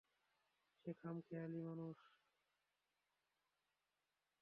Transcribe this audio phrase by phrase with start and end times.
[0.77, 1.97] সে খামখেয়ালি মানুষ।